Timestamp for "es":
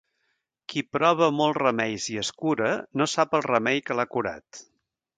2.23-2.33